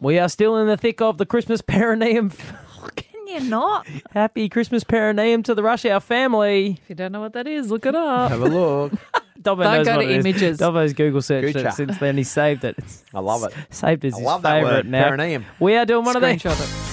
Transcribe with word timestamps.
We 0.00 0.18
are 0.18 0.28
still 0.28 0.56
in 0.58 0.66
the 0.68 0.76
thick 0.76 1.00
of 1.00 1.18
the 1.18 1.26
Christmas 1.26 1.60
perineum. 1.60 2.30
Can 2.96 3.26
you 3.26 3.40
not? 3.40 3.86
Happy 4.12 4.48
Christmas 4.48 4.84
perineum 4.84 5.42
to 5.44 5.54
the 5.54 5.62
Rush 5.62 5.84
Hour 5.84 6.00
family. 6.00 6.78
If 6.82 6.88
you 6.88 6.94
don't 6.94 7.10
know 7.12 7.20
what 7.20 7.32
that 7.32 7.46
is, 7.48 7.70
look 7.70 7.84
it 7.84 7.94
up. 7.96 8.30
Have 8.30 8.40
a 8.42 8.44
look. 8.46 8.92
Dobbo 9.42 9.62
Don't 9.62 9.72
knows 9.74 9.86
go 9.86 9.96
what 9.96 10.02
to 10.02 10.08
it 10.10 10.16
is. 10.18 10.24
images. 10.26 10.58
Dobbo's 10.58 10.92
Google 10.92 11.22
searched 11.22 11.56
it 11.56 11.64
Goocha. 11.66 11.72
since 11.72 11.98
then. 11.98 12.16
He 12.16 12.24
saved 12.24 12.64
it. 12.64 12.74
It's 12.78 13.04
I 13.14 13.20
love 13.20 13.44
it. 13.44 13.52
saved 13.70 14.04
as 14.04 14.14
I 14.14 14.18
his 14.18 14.26
love 14.26 14.42
that 14.42 14.54
favourite 14.60 14.74
word, 14.76 14.86
now. 14.86 15.08
perineum. 15.08 15.44
We 15.60 15.76
are 15.76 15.84
doing 15.86 16.04
one 16.04 16.16
of 16.16 16.22
these. 16.22 16.42
Screenshot 16.42 16.60
it. 16.60 16.84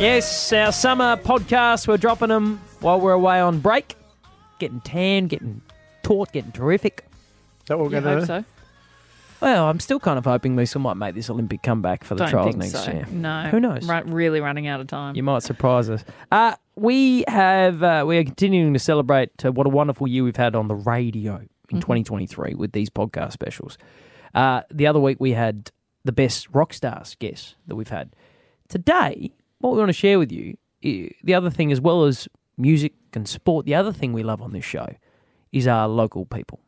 Yes, 0.00 0.52
our 0.52 0.70
summer 0.72 1.16
podcast. 1.16 1.88
We're 1.88 1.96
dropping 1.96 2.28
them 2.28 2.60
while 2.80 3.00
we're 3.00 3.12
away 3.12 3.40
on 3.40 3.58
break. 3.58 3.96
Getting 4.60 4.80
tan, 4.82 5.26
getting 5.26 5.60
taut, 6.02 6.30
getting 6.32 6.52
terrific. 6.52 7.04
Is 7.62 7.66
that 7.68 7.78
what 7.78 7.90
we're 7.90 7.96
I 7.98 8.00
going 8.00 8.04
to 8.04 8.10
hope 8.10 8.20
do? 8.20 8.26
so. 8.26 8.44
Well, 9.40 9.68
I'm 9.68 9.78
still 9.80 10.00
kind 10.00 10.18
of 10.18 10.24
hoping 10.24 10.56
Leisel 10.56 10.80
might 10.80 10.96
make 10.96 11.14
this 11.14 11.30
Olympic 11.30 11.62
comeback 11.62 12.04
for 12.04 12.14
the 12.14 12.24
Don't 12.24 12.30
trials 12.30 12.46
think 12.56 12.58
next 12.58 12.84
so. 12.84 12.90
year. 12.90 13.06
No. 13.10 13.48
Who 13.50 13.60
knows? 13.60 13.88
Ru- 13.88 14.02
really 14.06 14.40
running 14.40 14.66
out 14.66 14.80
of 14.80 14.86
time. 14.88 15.14
You 15.14 15.22
might 15.22 15.42
surprise 15.42 15.88
us. 15.88 16.04
Uh, 16.32 16.54
we 16.74 17.24
have 17.28 17.82
uh, 17.82 18.04
we 18.06 18.18
are 18.18 18.24
continuing 18.24 18.72
to 18.72 18.78
celebrate 18.80 19.44
uh, 19.44 19.52
what 19.52 19.66
a 19.66 19.70
wonderful 19.70 20.06
year 20.08 20.24
we've 20.24 20.36
had 20.36 20.54
on 20.56 20.68
the 20.68 20.74
radio 20.74 21.36
in 21.70 21.80
2023 21.80 22.54
with 22.54 22.72
these 22.72 22.90
podcast 22.90 23.32
specials. 23.32 23.78
Uh, 24.34 24.62
the 24.70 24.86
other 24.86 25.00
week 25.00 25.18
we 25.20 25.32
had 25.32 25.70
the 26.04 26.12
best 26.12 26.48
rock 26.52 26.72
stars 26.72 27.14
guests 27.18 27.54
that 27.66 27.76
we've 27.76 27.88
had. 27.88 28.14
Today, 28.68 29.32
what 29.58 29.72
we 29.72 29.78
want 29.78 29.88
to 29.88 29.92
share 29.92 30.18
with 30.18 30.32
you, 30.32 30.56
the 30.82 31.34
other 31.34 31.50
thing 31.50 31.70
as 31.72 31.80
well 31.80 32.04
as 32.04 32.28
music 32.56 32.92
and 33.14 33.28
sport, 33.28 33.66
the 33.66 33.74
other 33.74 33.92
thing 33.92 34.12
we 34.12 34.22
love 34.22 34.42
on 34.42 34.52
this 34.52 34.64
show 34.64 34.86
is 35.52 35.66
our 35.66 35.88
local 35.88 36.24
people. 36.26 36.60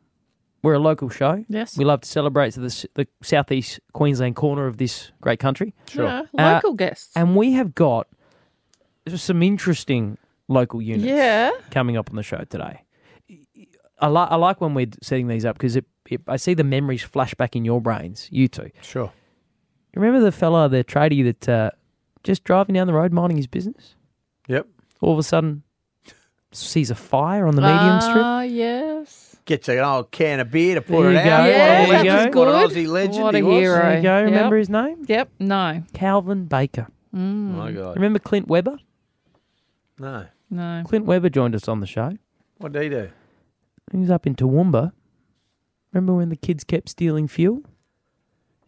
We're 0.63 0.73
a 0.75 0.79
local 0.79 1.09
show. 1.09 1.43
Yes. 1.49 1.77
We 1.77 1.85
love 1.85 2.01
to 2.01 2.07
celebrate 2.09 2.51
to 2.53 2.59
the, 2.59 2.87
the 2.93 3.07
southeast 3.23 3.79
Queensland 3.93 4.35
corner 4.35 4.67
of 4.67 4.77
this 4.77 5.11
great 5.21 5.39
country. 5.39 5.73
Yeah, 5.93 6.23
Uh, 6.37 6.53
local 6.53 6.73
guests. 6.73 7.09
And 7.15 7.35
we 7.35 7.53
have 7.53 7.73
got 7.73 8.07
some 9.15 9.41
interesting 9.41 10.17
local 10.47 10.81
units 10.81 11.05
yeah. 11.07 11.51
coming 11.71 11.97
up 11.97 12.09
on 12.11 12.15
the 12.15 12.23
show 12.23 12.43
today. 12.49 12.83
I, 13.99 14.07
li- 14.07 14.27
I 14.29 14.35
like 14.35 14.61
when 14.61 14.73
we're 14.73 14.87
setting 15.01 15.27
these 15.27 15.45
up 15.45 15.55
because 15.57 15.75
it, 15.75 15.85
it, 16.09 16.21
I 16.27 16.37
see 16.37 16.53
the 16.53 16.63
memories 16.63 17.01
flash 17.03 17.33
back 17.35 17.55
in 17.55 17.65
your 17.65 17.81
brains, 17.81 18.27
you 18.31 18.47
two. 18.47 18.69
Sure. 18.81 19.11
Remember 19.95 20.19
the 20.19 20.31
fella, 20.31 20.69
the 20.69 20.83
tradie 20.83 21.23
that 21.23 21.49
uh, 21.49 21.71
just 22.23 22.43
driving 22.43 22.73
down 22.75 22.87
the 22.87 22.93
road 22.93 23.11
minding 23.13 23.37
his 23.37 23.47
business? 23.47 23.95
Yep. 24.47 24.67
All 25.01 25.13
of 25.13 25.19
a 25.19 25.23
sudden 25.23 25.63
sees 26.51 26.89
a 26.91 26.95
fire 26.95 27.47
on 27.47 27.55
the 27.55 27.61
medium 27.61 28.01
strip. 28.01 28.17
Ah, 28.23 28.41
yes. 28.41 29.20
Gets 29.51 29.67
an 29.67 29.79
old 29.79 30.11
can 30.11 30.39
of 30.39 30.49
beer 30.49 30.75
to 30.75 30.81
put 30.81 31.01
There 31.01 31.11
it 31.11 31.17
out. 31.17 31.23
go. 31.25 31.29
Yeah, 31.29 31.41
What 31.41 31.49
a 31.49 31.91
there 31.91 32.03
you 32.05 32.09
legend. 32.11 32.33
go. 32.33 32.39
What 32.39 32.47
an 32.47 32.53
Good. 32.69 32.71
Aussie 32.71 32.87
legend 32.87 33.23
What 33.23 33.35
a 33.35 33.37
he 33.39 33.43
was. 33.43 33.53
hero. 33.61 33.75
There 33.81 33.95
you 33.97 34.01
go. 34.01 34.17
Yep. 34.19 34.25
Remember 34.25 34.57
his 34.57 34.69
name? 34.69 35.05
Yep. 35.07 35.29
No. 35.39 35.83
Calvin 35.93 36.45
Baker. 36.45 36.87
Oh, 37.13 37.17
my 37.17 37.71
God. 37.73 37.95
Remember 37.95 38.17
Clint 38.19 38.47
Webber? 38.47 38.77
No. 39.99 40.25
No. 40.49 40.83
Clint 40.85 41.05
Webber 41.05 41.29
joined 41.29 41.53
us 41.53 41.67
on 41.67 41.81
the 41.81 41.85
show. 41.85 42.17
What 42.59 42.71
did 42.71 42.83
he 42.83 42.89
do? 42.89 43.09
He 43.91 43.97
was 43.97 44.09
up 44.09 44.25
in 44.25 44.35
Toowoomba. 44.35 44.93
Remember 45.91 46.13
when 46.13 46.29
the 46.29 46.37
kids 46.37 46.63
kept 46.63 46.87
stealing 46.87 47.27
fuel? 47.27 47.61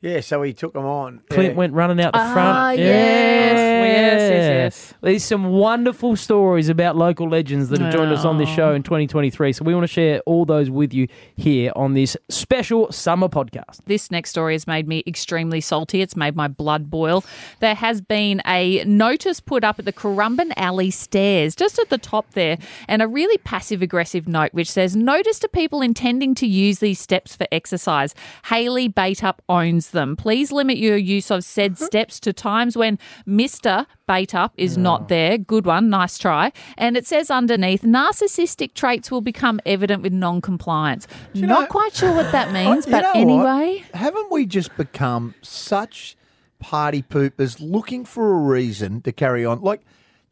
Yeah, 0.04 0.20
so 0.20 0.42
he 0.42 0.52
took 0.52 0.74
them 0.74 0.86
on. 0.86 1.22
Clint 1.30 1.52
Yeah. 1.54 1.58
went 1.58 1.74
running 1.74 2.02
out 2.04 2.12
the 2.12 2.20
Ah, 2.20 2.34
front. 2.34 2.78
yes. 2.80 3.54
Yes, 3.54 4.22
yes, 4.32 4.32
yes. 4.32 4.94
There's 5.02 5.24
some 5.24 5.46
wonderful 5.46 6.16
stories 6.18 6.68
about 6.68 6.98
local 6.98 7.30
legends 7.30 7.70
that 7.70 7.80
have 7.80 7.94
joined 7.94 8.12
us 8.12 8.26
on 8.26 8.38
this 8.38 8.50
Oh. 8.50 8.56
show 8.56 8.74
in 8.74 8.84
2023. 8.84 9.54
So 9.54 9.64
we 9.64 9.74
want 9.74 9.86
to 9.86 9.92
share 9.92 10.20
all 10.26 10.44
those 10.46 10.70
with 10.70 10.94
you 10.94 11.08
here 11.38 11.72
on 11.76 11.94
this 11.94 12.18
special 12.30 12.92
summer 12.92 13.30
podcast. 13.30 13.80
This 13.86 14.12
next 14.12 14.32
story 14.32 14.54
has 14.56 14.68
made 14.68 14.88
me 14.90 15.04
extremely 15.08 15.62
salty. 15.62 16.02
It's 16.02 16.18
made 16.18 16.36
my 16.36 16.50
blood 16.50 16.90
boil. 16.90 17.24
There 17.62 17.76
has 17.76 18.02
been 18.02 18.42
a 18.46 18.84
notice 18.86 19.40
put 19.40 19.64
up 19.64 19.80
at 19.80 19.86
the 19.86 19.94
Currumbin 19.94 20.52
Alley 20.58 20.92
stairs, 20.92 21.56
just 21.56 21.80
at 21.80 21.90
the 21.90 21.98
top 21.98 22.32
there, 22.34 22.58
and 22.90 23.02
a 23.02 23.08
really 23.08 23.38
passive 23.38 23.82
aggressive 23.82 24.28
note 24.28 24.50
which 24.54 24.70
says 24.70 24.98
Notice 24.98 25.40
to 25.40 25.48
people 25.48 25.82
intending 25.82 26.36
to 26.36 26.46
use 26.48 26.80
these 26.80 27.00
steps 27.00 27.36
for 27.38 27.48
exercise. 27.54 28.14
Hayley 28.46 28.88
Bateup 28.90 29.42
owns 29.48 29.92
them. 29.94 30.16
Please 30.16 30.52
limit 30.52 30.78
your 30.78 30.98
use 30.98 31.32
of 31.32 31.44
said 31.44 31.74
mm-hmm. 31.74 31.86
steps 31.86 32.20
to 32.20 32.34
times 32.34 32.76
when 32.76 33.00
Mr. 33.28 33.86
Bateup 34.08 34.54
is 34.58 34.78
not 34.78 35.08
there. 35.08 35.38
Good 35.38 35.66
one. 35.66 35.90
Nice 35.90 36.18
try. 36.18 36.52
And 36.78 36.98
it 36.98 37.08
says 37.08 37.32
underneath 37.32 37.84
narcissistic 37.84 38.74
traits 38.74 39.10
will 39.10 39.22
become 39.22 39.62
evident 39.66 40.02
with 40.04 40.14
non 40.14 40.42
compliance. 40.42 41.08
Not 41.34 41.62
know- 41.62 41.68
quite 41.68 41.96
sure 41.96 42.14
what 42.14 42.32
that 42.34 42.52
means, 42.60 42.86
You 42.86 42.92
but 42.92 43.02
know 43.02 43.08
what? 43.10 43.18
anyway. 43.18 43.84
Haven't 43.94 44.32
we 44.32 44.46
just 44.46 44.76
become 44.76 45.36
such 45.42 46.18
party 46.60 47.02
poopers 47.02 47.58
looking 47.60 48.04
for 48.06 48.34
a 48.34 48.38
reason 48.38 49.02
to 49.02 49.12
carry 49.12 49.46
on? 49.46 49.62
Like, 49.62 49.82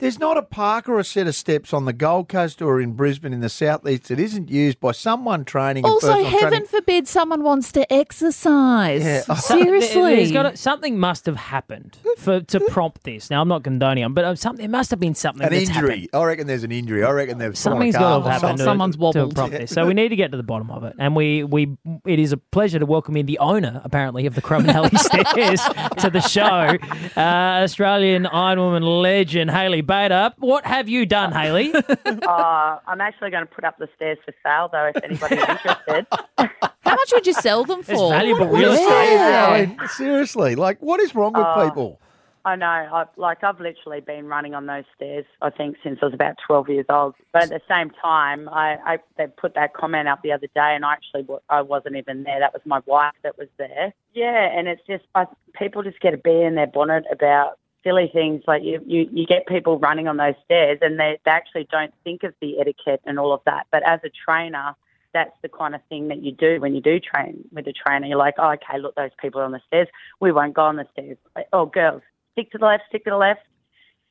there's 0.02 0.20
not 0.20 0.36
a 0.36 0.42
park 0.42 0.90
or 0.90 1.00
a 1.00 1.04
set 1.06 1.28
of 1.28 1.36
steps 1.36 1.74
on 1.74 1.86
the 1.86 1.94
Gold 1.94 2.28
Coast 2.28 2.62
or 2.62 2.82
in 2.82 2.92
Brisbane 2.94 3.32
in 3.34 3.40
the 3.40 3.48
southeast 3.50 4.10
that 4.10 4.20
isn't 4.20 4.50
used 4.50 4.80
by 4.82 4.92
someone 4.92 5.46
training. 5.46 5.86
Also, 5.86 6.12
heaven 6.24 6.50
training. 6.50 6.66
forbid 6.66 7.08
someone 7.08 7.44
wants 7.44 7.72
to 7.72 7.92
exercise. 7.94 9.04
Yeah. 9.04 9.22
Seriously. 9.36 10.16
There's 10.18 10.32
gotta- 10.32 10.58
something 10.58 11.00
must 11.00 11.26
have 11.28 11.36
happened 11.38 11.98
for 12.18 12.42
to 12.42 12.60
prompt 12.62 13.04
this. 13.04 13.30
Now 13.30 13.42
I'm 13.42 13.48
not 13.48 13.64
condoning 13.64 14.04
it, 14.04 14.10
but 14.10 14.26
uh, 14.26 14.36
something, 14.36 14.64
there 14.64 14.70
must 14.70 14.90
have 14.92 15.00
been 15.00 15.16
something 15.16 15.46
An 15.46 15.54
that's 15.54 15.70
injury. 15.70 16.02
happened. 16.02 16.10
I 16.14 16.24
reckon 16.26 16.48
there's 16.48 16.64
an 16.64 16.72
injury. 16.72 17.04
I 17.04 17.12
reckon 17.12 17.38
they've 17.38 17.58
Something's 17.58 17.96
torn 17.96 18.04
a 18.04 18.10
got 18.10 18.24
to 18.26 18.30
have 18.32 18.42
happened. 18.42 18.58
to- 18.60 18.64
Someone's 18.64 18.96
to 18.96 19.02
wobbled. 19.02 19.36
prompt 19.36 19.56
this. 19.58 19.72
So 19.72 19.86
we 19.86 19.94
need 19.94 20.10
to 20.10 20.16
get 20.16 20.32
to 20.32 20.38
the 20.38 20.44
bottom 20.44 20.72
of 20.72 20.84
it, 20.84 20.96
and 20.98 21.16
we 21.16 21.44
we 21.44 21.78
it 22.06 22.20
is 22.20 22.32
a 22.32 22.38
pleasure 22.38 22.80
to 22.80 22.86
welcome 22.86 23.16
in 23.18 23.28
the 23.28 23.38
owner, 23.40 23.82
apparently, 23.84 24.26
of 24.26 24.36
the 24.36 24.42
Currumbin 24.42 24.74
Alley 24.74 24.90
Stairs 24.96 25.62
to 26.00 26.10
the 26.10 26.22
show, 26.22 26.78
uh, 27.18 27.20
Australian 27.64 28.24
Ironwoman 28.26 29.02
legend 29.02 29.52
Hayley 29.52 29.82
Bateup. 29.92 30.36
What 30.40 30.66
have 30.66 30.88
you 30.88 31.06
done, 31.06 31.34
Hayley? 31.34 31.74
Uh, 32.32 32.78
I'm 32.88 33.02
actually 33.02 33.30
going 33.30 33.46
to 33.46 33.52
put 33.54 33.64
up 33.66 33.78
the 33.78 33.90
stairs 33.96 34.18
for 34.24 34.34
sale, 34.44 34.70
though, 34.72 34.92
if 34.96 35.04
anybody's 35.04 35.40
interested. 35.40 36.08
How 36.38 36.96
much 36.96 37.12
would 37.14 37.28
you 37.28 37.34
sell 37.34 37.66
them 37.66 37.84
for? 37.84 37.92
It's 37.92 38.02
valuable 38.22 38.48
real 38.48 38.72
estate. 38.72 38.86
Yeah. 39.14 39.48
I 39.50 39.66
mean, 39.66 39.80
seriously, 39.90 40.56
like, 40.56 40.82
what 40.82 41.00
is 41.02 41.14
wrong 41.14 41.34
with 41.34 41.44
Oh. 41.46 41.66
people? 41.70 42.00
I 42.46 42.56
know, 42.56 42.66
I've, 42.94 43.08
like, 43.18 43.44
I've 43.44 43.60
literally 43.60 44.00
been 44.02 44.26
running 44.28 44.56
on 44.56 44.66
those 44.66 44.86
stairs, 44.96 45.26
I 45.42 45.50
think, 45.52 45.76
since 45.84 46.00
I 46.02 46.06
was 46.06 46.14
about 46.14 46.36
12 46.48 46.70
years 46.70 46.86
old. 46.90 47.16
But 47.34 47.44
at 47.44 47.50
the 47.50 47.62
same 47.70 47.92
time, 48.02 48.48
I, 48.50 48.78
I 48.86 48.98
they 49.18 49.28
put 49.28 49.54
that 49.56 49.74
comment 49.74 50.08
up 50.08 50.22
the 50.24 50.32
other 50.32 50.48
day, 50.56 50.74
and 50.76 50.84
I 50.86 50.94
actually 50.94 51.28
I 51.50 51.62
wasn't 51.62 51.98
even 51.98 52.24
there. 52.24 52.40
That 52.40 52.54
was 52.54 52.62
my 52.66 52.80
wife 52.86 53.14
that 53.24 53.38
was 53.38 53.48
there. 53.58 53.94
Yeah, 54.14 54.58
and 54.58 54.68
it's 54.68 54.82
just, 54.88 55.04
I, 55.16 55.26
people 55.54 55.84
just 55.84 56.00
get 56.00 56.14
a 56.14 56.18
bee 56.18 56.42
in 56.44 56.56
their 56.56 56.68
bonnet 56.68 57.04
about 57.12 57.60
silly 57.84 58.10
things 58.14 58.44
like 58.48 58.64
you, 58.64 58.82
you, 58.86 59.10
you 59.12 59.26
get 59.26 59.48
people 59.48 59.80
running 59.80 60.08
on 60.08 60.18
those 60.18 60.36
stairs 60.46 60.80
and 60.82 61.00
they, 61.00 61.20
they 61.26 61.32
actually 61.32 61.68
don't 61.72 61.94
think 62.04 62.24
of 62.24 62.34
the 62.42 62.60
etiquette 62.60 63.02
and 63.06 63.20
all 63.20 63.34
of 63.34 63.42
that. 63.46 63.68
But 63.72 63.84
as 63.84 64.00
a 64.04 64.10
trainer, 64.10 64.76
that's 65.14 65.36
the 65.42 65.50
kind 65.50 65.76
of 65.76 65.82
thing 65.90 66.08
that 66.08 66.24
you 66.24 66.32
do 66.32 66.60
when 66.60 66.74
you 66.74 66.82
do 66.82 67.00
train 67.00 67.44
with 67.52 67.68
a 67.68 67.74
trainer. 67.74 68.08
You're 68.08 68.18
like, 68.18 68.36
oh, 68.38 68.52
okay, 68.52 68.80
look, 68.80 68.96
those 68.96 69.12
people 69.20 69.42
are 69.42 69.46
on 69.46 69.52
the 69.52 69.62
stairs. 69.68 69.88
We 70.20 70.32
won't 70.32 70.54
go 70.54 70.64
on 70.64 70.78
the 70.78 70.88
stairs. 70.94 71.18
Like, 71.36 71.48
oh, 71.54 71.66
girls, 71.66 72.02
stick 72.34 72.52
to 72.52 72.58
the 72.58 72.66
left, 72.66 72.84
stick 72.90 73.04
to 73.06 73.12
the 73.12 73.18
left. 73.18 73.42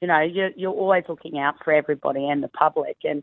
You 0.00 0.08
know, 0.08 0.20
you're, 0.20 0.50
you're 0.56 0.72
always 0.72 1.04
looking 1.08 1.38
out 1.38 1.56
for 1.64 1.72
everybody 1.72 2.28
and 2.28 2.42
the 2.42 2.48
public. 2.48 2.98
And 3.04 3.22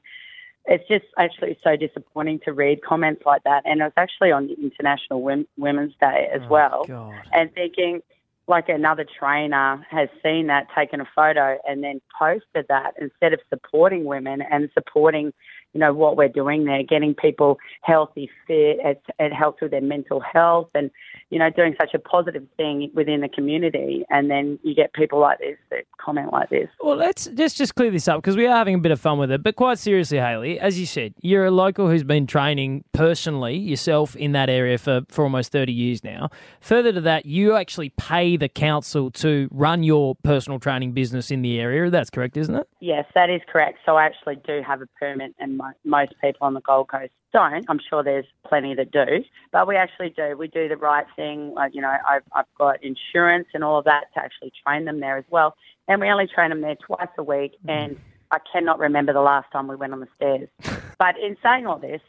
it's 0.65 0.87
just 0.87 1.05
actually 1.17 1.57
so 1.63 1.75
disappointing 1.75 2.39
to 2.45 2.53
read 2.53 2.83
comments 2.83 3.23
like 3.25 3.43
that. 3.43 3.63
And 3.65 3.81
it 3.81 3.83
was 3.83 3.93
actually 3.97 4.31
on 4.31 4.49
International 4.49 5.21
Women's 5.57 5.93
Day 5.99 6.29
as 6.33 6.41
oh, 6.43 6.47
well 6.49 6.85
God. 6.87 7.15
and 7.33 7.53
thinking 7.53 8.01
like 8.47 8.69
another 8.69 9.05
trainer 9.19 9.85
has 9.89 10.09
seen 10.23 10.47
that, 10.47 10.67
taken 10.75 11.01
a 11.01 11.07
photo, 11.15 11.57
and 11.67 11.83
then 11.83 12.01
posted 12.17 12.65
that 12.69 12.93
instead 12.99 13.33
of 13.33 13.39
supporting 13.49 14.05
women 14.05 14.41
and 14.41 14.69
supporting, 14.73 15.33
you 15.73 15.79
know, 15.79 15.93
what 15.93 16.17
we're 16.17 16.27
doing 16.27 16.65
there, 16.65 16.83
getting 16.83 17.13
people 17.13 17.57
healthy, 17.81 18.29
fit. 18.45 18.77
It, 18.83 19.01
it 19.19 19.33
helps 19.33 19.61
with 19.61 19.71
their 19.71 19.81
mental 19.81 20.19
health, 20.19 20.69
and 20.73 20.89
you 21.29 21.39
know, 21.39 21.49
doing 21.49 21.75
such 21.79 21.93
a 21.93 21.99
positive 21.99 22.45
thing 22.55 22.89
within 22.93 23.21
the 23.21 23.29
community. 23.29 24.05
And 24.09 24.29
then 24.29 24.59
you 24.63 24.73
get 24.73 24.93
people 24.93 25.19
like 25.19 25.39
this 25.39 25.57
that 25.71 25.83
comment 25.99 26.31
like 26.31 26.49
this. 26.49 26.69
Well, 26.81 26.95
let's 26.95 27.25
just 27.25 27.57
just 27.57 27.75
clear 27.75 27.91
this 27.91 28.07
up 28.07 28.21
because 28.21 28.35
we 28.35 28.47
are 28.47 28.55
having 28.55 28.75
a 28.75 28.79
bit 28.79 28.91
of 28.91 28.99
fun 28.99 29.17
with 29.17 29.31
it. 29.31 29.43
But 29.43 29.55
quite 29.55 29.77
seriously, 29.79 30.17
Hayley, 30.17 30.59
as 30.59 30.79
you 30.79 30.85
said, 30.85 31.13
you're 31.21 31.45
a 31.45 31.51
local 31.51 31.89
who's 31.89 32.03
been 32.03 32.27
training 32.27 32.83
personally 32.93 33.57
yourself 33.57 34.15
in 34.15 34.31
that 34.31 34.49
area 34.49 34.77
for, 34.77 35.01
for 35.09 35.23
almost 35.23 35.51
30 35.51 35.73
years 35.73 36.03
now. 36.03 36.29
Further 36.61 36.93
to 36.93 37.01
that, 37.01 37.25
you 37.25 37.55
actually 37.55 37.89
pay 37.89 38.37
the 38.37 38.49
council 38.49 39.11
to 39.11 39.47
run 39.51 39.83
your 39.83 40.15
personal 40.23 40.59
training 40.59 40.93
business 40.93 41.31
in 41.31 41.41
the 41.41 41.59
area. 41.59 41.89
That's 41.89 42.09
correct, 42.09 42.37
isn't 42.37 42.55
it? 42.55 42.67
Yes, 42.79 43.05
that 43.15 43.29
is 43.29 43.41
correct. 43.51 43.79
So 43.85 43.95
I 43.95 44.05
actually 44.05 44.37
do 44.45 44.61
have 44.65 44.81
a 44.81 44.87
permit, 44.99 45.35
and 45.39 45.56
mo- 45.57 45.73
most 45.83 46.13
people 46.21 46.45
on 46.45 46.53
the 46.53 46.61
Gold 46.61 46.89
Coast 46.89 47.11
don't. 47.33 47.65
I'm 47.69 47.79
sure 47.89 48.03
there's 48.03 48.25
plenty 48.47 48.73
that 48.75 48.91
do, 48.91 49.23
but 49.51 49.67
we 49.67 49.75
actually 49.75 50.09
do. 50.09 50.35
We 50.37 50.47
do 50.47 50.67
the 50.67 50.77
right 50.77 51.05
thing. 51.15 51.53
Like, 51.53 51.75
you 51.75 51.81
know, 51.81 51.93
I've, 52.07 52.23
I've 52.33 52.45
got 52.57 52.83
insurance 52.83 53.47
and 53.53 53.63
all 53.63 53.79
of 53.79 53.85
that 53.85 54.05
to 54.13 54.19
actually 54.19 54.51
train 54.65 54.85
them 54.85 54.99
there 54.99 55.17
as 55.17 55.25
well. 55.29 55.55
And 55.87 56.01
we 56.01 56.09
only 56.09 56.27
train 56.27 56.49
them 56.49 56.61
there 56.61 56.75
twice 56.75 57.09
a 57.17 57.23
week, 57.23 57.53
mm. 57.65 57.71
and 57.71 57.99
I 58.31 58.39
cannot 58.51 58.79
remember 58.79 59.13
the 59.13 59.21
last 59.21 59.51
time 59.51 59.67
we 59.67 59.75
went 59.75 59.93
on 59.93 59.99
the 59.99 60.07
stairs. 60.15 60.49
but 60.99 61.17
in 61.17 61.37
saying 61.41 61.65
all 61.65 61.79
this, 61.79 62.01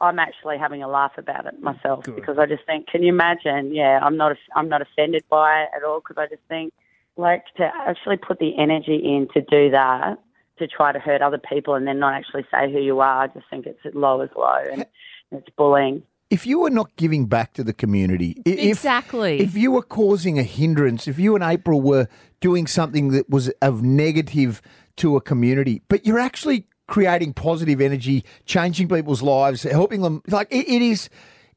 I'm 0.00 0.18
actually 0.18 0.58
having 0.58 0.82
a 0.82 0.88
laugh 0.88 1.12
about 1.18 1.46
it 1.46 1.60
myself 1.60 2.04
because 2.04 2.38
I 2.38 2.46
just 2.46 2.64
think, 2.66 2.86
can 2.86 3.02
you 3.02 3.08
imagine? 3.08 3.74
Yeah, 3.74 3.98
I'm 4.00 4.16
not 4.16 4.36
I'm 4.54 4.68
not 4.68 4.80
offended 4.80 5.24
by 5.28 5.62
it 5.62 5.70
at 5.74 5.82
all 5.82 6.00
because 6.00 6.18
I 6.18 6.26
just 6.28 6.46
think 6.48 6.72
like 7.16 7.42
to 7.56 7.68
actually 7.86 8.16
put 8.16 8.38
the 8.38 8.56
energy 8.56 8.94
in 8.94 9.26
to 9.34 9.40
do 9.40 9.70
that 9.70 10.18
to 10.58 10.66
try 10.66 10.92
to 10.92 10.98
hurt 10.98 11.22
other 11.22 11.38
people 11.38 11.74
and 11.74 11.86
then 11.86 11.98
not 11.98 12.14
actually 12.14 12.44
say 12.50 12.72
who 12.72 12.78
you 12.80 13.00
are. 13.00 13.22
I 13.22 13.26
just 13.28 13.46
think 13.50 13.66
it's 13.66 13.78
low 13.94 14.20
as 14.20 14.30
low 14.36 14.58
and 14.72 14.86
it's 15.32 15.48
bullying. 15.56 16.02
If 16.30 16.46
you 16.46 16.60
were 16.60 16.70
not 16.70 16.94
giving 16.96 17.26
back 17.26 17.54
to 17.54 17.64
the 17.64 17.72
community, 17.72 18.42
if, 18.44 18.58
Exactly. 18.58 19.40
if 19.40 19.56
you 19.56 19.70
were 19.70 19.82
causing 19.82 20.38
a 20.38 20.42
hindrance, 20.42 21.08
if 21.08 21.18
you 21.18 21.34
and 21.34 21.42
April 21.42 21.80
were 21.80 22.06
doing 22.40 22.66
something 22.66 23.08
that 23.12 23.30
was 23.30 23.48
of 23.62 23.82
negative 23.82 24.60
to 24.96 25.16
a 25.16 25.20
community, 25.22 25.80
but 25.88 26.04
you're 26.04 26.18
actually 26.18 26.66
creating 26.86 27.32
positive 27.32 27.80
energy, 27.80 28.24
changing 28.44 28.88
people's 28.88 29.22
lives, 29.22 29.62
helping 29.62 30.02
them, 30.02 30.22
like 30.28 30.48
it, 30.50 30.68
it 30.68 30.82
is. 30.82 31.08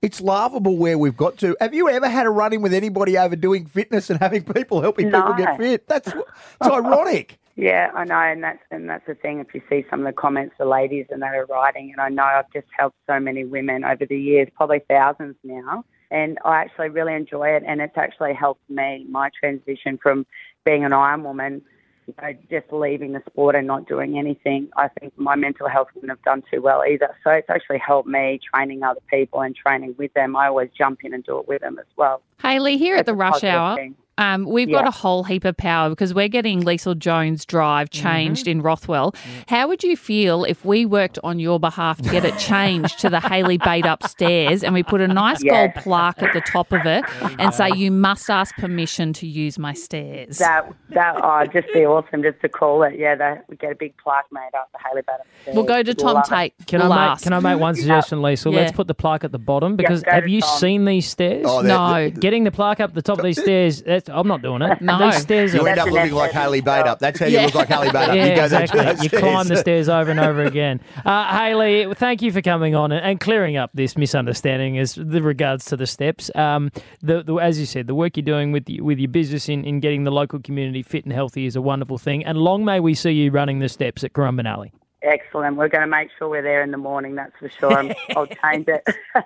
It's 0.02 0.20
laughable 0.20 0.78
where 0.78 0.98
we've 0.98 1.16
got 1.18 1.38
to. 1.40 1.56
Have 1.60 1.76
you 1.76 1.88
ever 1.88 2.10
had 2.10 2.26
a 2.26 2.30
run 2.32 2.54
in 2.54 2.62
with 2.64 2.74
anybody 2.74 3.18
over 3.20 3.36
doing 3.36 3.66
fitness 3.68 4.10
and 4.10 4.20
having 4.20 4.44
people 4.44 4.82
helping 4.82 5.12
people 5.12 5.34
get 5.34 5.58
fit? 5.58 5.88
That's 5.88 6.08
it's 6.08 6.16
ironic. 6.64 7.38
Yeah, 7.56 7.92
I 7.94 8.06
know, 8.06 8.16
and 8.16 8.44
that's 8.44 8.64
and 8.72 8.90
that's 8.90 9.06
the 9.06 9.16
thing. 9.16 9.40
If 9.40 9.54
you 9.54 9.62
see 9.70 9.86
some 9.90 10.00
of 10.02 10.06
the 10.06 10.14
comments 10.14 10.56
the 10.58 10.66
ladies 10.66 11.08
and 11.10 11.22
that 11.22 11.36
are 11.36 11.46
writing, 11.46 11.92
and 11.92 12.00
I 12.02 12.10
know 12.10 12.24
I've 12.24 12.52
just 12.54 12.68
helped 12.78 12.96
so 13.08 13.20
many 13.20 13.44
women 13.44 13.84
over 13.84 14.06
the 14.06 14.20
years, 14.20 14.48
probably 14.56 14.82
thousands 14.90 15.36
now, 15.44 15.84
and 16.12 16.38
I 16.46 16.62
actually 16.62 16.90
really 16.90 17.14
enjoy 17.14 17.50
it, 17.50 17.64
and 17.66 17.82
it's 17.82 17.98
actually 17.98 18.34
helped 18.34 18.70
me 18.70 19.06
my 19.10 19.30
transition 19.38 20.00
from 20.02 20.26
being 20.66 20.86
an 20.86 20.94
Iron 20.94 21.24
Woman, 21.24 21.62
you 22.08 22.14
know, 22.22 22.34
just 22.50 22.72
leaving 22.72 23.14
the 23.14 23.22
sport 23.30 23.56
and 23.56 23.68
not 23.68 23.88
doing 23.88 24.18
anything. 24.18 24.70
I 24.78 24.88
think 24.88 25.18
my 25.18 25.36
mental 25.36 25.68
health 25.68 25.90
wouldn't 25.94 26.10
have 26.10 26.22
done 26.24 26.44
too 26.52 26.62
well 26.62 26.84
either. 26.88 27.16
So 27.24 27.32
it's 27.32 27.50
actually 27.50 27.80
helped 27.80 28.08
me 28.08 28.40
training 28.54 28.84
other 28.84 29.02
people 29.10 29.42
and 29.42 29.56
training 29.56 29.96
with 29.98 30.14
them. 30.14 30.36
I 30.36 30.48
always 30.48 30.70
jump 30.78 31.00
in 31.04 31.14
and 31.14 31.24
do 31.24 31.38
it 31.40 31.48
with 31.48 31.62
them 31.62 31.80
as 31.80 31.86
well. 31.98 32.22
Hayley, 32.42 32.78
here 32.78 32.96
at 32.96 33.06
the 33.06 33.14
rush 33.14 33.44
hour, 33.44 33.76
thing. 33.76 33.96
Um, 34.18 34.46
we've 34.46 34.70
got 34.72 34.88
a 34.88 34.92
whole 34.92 35.24
heap 35.24 35.46
of 35.46 35.58
power 35.58 35.90
because 35.90 36.14
we're 36.14 36.28
getting 36.28 36.62
Leisel 36.64 36.98
Jones 36.98 37.44
Drive 37.46 37.90
changed 37.90 38.48
in 38.48 38.62
Rothwell. 38.62 39.16
How 39.48 39.68
would 39.68 39.84
you 39.84 39.98
feel 39.98 40.44
if 40.44 40.64
we 40.64 40.86
worked 40.86 41.18
on 41.24 41.40
your 41.40 41.60
behalf 41.60 41.98
to 42.02 42.10
get 42.10 42.24
it 42.26 42.38
changed 42.40 43.00
to 43.00 43.10
the 43.10 43.20
Hayley 43.20 43.58
Bateup 43.58 44.04
Stairs 44.08 44.64
and 44.64 44.74
we 44.76 44.84
put 44.84 45.02
a 45.02 45.08
nice 45.08 45.44
Yeah. 45.44 45.68
gold 45.68 45.84
plaque 45.84 46.22
at 46.22 46.34
the 46.34 46.42
top 46.42 46.72
of 46.72 46.86
it 46.86 47.04
and 47.40 47.54
say, 47.54 47.70
you 47.76 47.90
must 47.90 48.30
ask 48.30 48.54
permission 48.58 49.14
to 49.14 49.26
use 49.28 49.58
my 49.58 49.74
stairs? 49.74 50.38
That 50.38 50.72
that 50.90 51.16
oh, 51.24 51.46
just 51.52 51.74
be 51.74 51.86
awesome 51.86 52.22
just 52.22 52.40
to 52.42 52.50
call 52.50 52.84
it. 52.84 53.00
Yeah, 53.00 53.16
that 53.16 53.46
we 53.50 53.56
get 53.56 53.72
a 53.72 53.76
big 53.76 53.96
plaque 53.98 54.26
made 54.32 54.50
up 54.56 54.70
the 54.74 54.80
Hayley 54.88 55.02
Bateup. 55.02 55.26
we'll 55.56 55.64
go 55.64 55.82
to 55.82 55.94
Tom 55.96 56.16
Love 56.16 56.26
it. 56.26 56.30
Tate. 56.30 56.54
Can 56.68 56.82
we'll 56.82 56.92
I 56.94 56.96
make 57.06 57.12
ask. 57.14 57.24
can 57.24 57.34
I 57.34 57.40
make 57.40 57.60
one 57.60 57.76
suggestion, 57.82 58.20
Leisel? 58.20 58.52
Yeah. 58.52 58.60
Let's 58.60 58.72
put 58.74 58.88
the 58.88 58.94
plaque 58.94 59.24
at 59.24 59.32
the 59.32 59.40
bottom 59.40 59.76
because 59.78 60.04
go 60.04 60.12
have 60.12 60.28
you 60.28 60.42
Tom. 60.42 60.58
seen 60.60 60.86
these 60.86 61.08
stairs? 61.08 61.46
Oh, 61.48 61.64
they're- 61.64 61.72
No. 61.72 62.10
Getting 62.12 62.44
the 62.44 62.52
plaque 62.52 62.80
up 62.82 62.94
the 62.94 63.02
top 63.02 63.18
of 63.18 63.24
these 63.24 63.42
stairs, 63.42 63.82
that's, 64.06 64.10
I'm 64.18 64.28
not 64.28 64.42
doing 64.42 64.62
it. 64.62 64.82
No. 64.82 64.98
These 65.12 65.22
stairs 65.22 65.54
You 65.54 65.62
are 65.66 65.70
end 65.70 65.80
up 65.80 65.90
looking 65.90 66.14
like. 66.14 66.32
Hayley 66.32 66.62
Bateup. 66.62 67.00
That's 67.00 67.20
how 67.20 67.26
you 67.28 67.38
Yeah. 67.38 67.46
look 67.46 67.56
like 67.56 67.68
Haley 67.68 67.92
Bait 67.92 67.96
up. 68.10 68.16
Yeah, 68.16 68.26
you 68.26 68.36
go 68.36 68.48
down 68.50 68.62
exactly. 68.64 68.82
those 68.84 69.04
You 69.04 69.10
climb 69.10 69.48
the 69.48 69.58
stairs 69.58 69.90
over 69.90 70.12
and 70.12 70.20
over 70.20 70.44
again. 70.46 70.80
Uh, 71.06 71.26
Hayley, 71.38 71.94
thank 71.96 72.22
you 72.22 72.32
for 72.32 72.42
coming 72.42 72.76
on 72.76 72.92
and, 72.92 73.04
and 73.06 73.20
clearing 73.20 73.58
up 73.58 73.72
this 73.74 73.98
misunderstanding 73.98 74.78
as 74.78 74.96
the 74.96 75.22
regards 75.22 75.66
to 75.66 75.78
the 75.78 75.86
steps. 75.88 76.30
Um, 76.36 76.72
the, 77.02 77.24
the, 77.24 77.36
as 77.36 77.60
you 77.60 77.66
said, 77.66 77.88
the 77.88 77.96
work 77.96 78.18
you're 78.18 78.24
doing 78.24 78.52
with 78.52 78.66
the, 78.66 78.82
with 78.82 78.98
your 79.00 79.10
business 79.10 79.48
in, 79.50 79.64
in 79.66 79.80
getting 79.80 80.04
the 80.04 80.12
local 80.12 80.40
community 80.40 80.84
fit 80.84 81.04
and 81.06 81.14
healthy 81.14 81.46
is 81.46 81.56
a 81.56 81.62
wonderful 81.62 81.98
thing. 81.98 82.26
And 82.26 82.38
long 82.38 82.66
may 82.66 82.80
we 82.80 82.94
see 82.94 83.12
you 83.12 83.32
running 83.32 83.60
the 83.60 83.70
steps 83.70 84.04
at 84.04 84.14
Currumbin 84.14 84.48
Alley. 84.48 84.72
Excellent. 85.04 85.58
We're 85.58 85.68
going 85.68 85.82
to 85.82 85.88
make 85.88 86.10
sure 86.20 86.30
we're 86.30 86.44
there 86.44 86.62
in 86.64 86.70
the 86.72 86.78
morning. 86.78 87.16
That's 87.16 87.32
for 87.40 87.50
sure. 87.50 87.74
I'm- 87.74 87.94
I'll 88.16 88.28
change 88.28 88.68
it. 88.68 88.86